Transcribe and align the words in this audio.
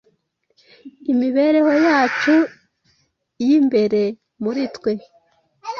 imibereho 1.11 1.71
yacu 1.85 2.35
y’imbere 3.45 4.01
muri 4.43 4.61
twe. 4.75 4.93